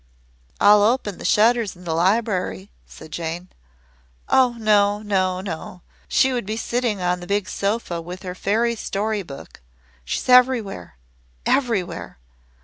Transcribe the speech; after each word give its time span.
"I'll 0.59 0.81
open 0.81 1.19
the 1.19 1.23
shutters 1.25 1.75
in 1.75 1.83
the 1.83 1.93
library," 1.93 2.71
said 2.87 3.11
Jane. 3.11 3.49
"Oh! 4.29 4.55
No! 4.57 5.03
No! 5.03 5.41
No! 5.41 5.83
She 6.07 6.33
would 6.33 6.47
be 6.47 6.57
sitting 6.57 6.99
on 6.99 7.19
the 7.19 7.27
big 7.27 7.47
sofa 7.47 8.01
with 8.01 8.23
her 8.23 8.33
fairy 8.33 8.75
story 8.75 9.21
book. 9.21 9.61
She's 10.03 10.27
everywhere 10.27 10.97
everywhere! 11.45 12.17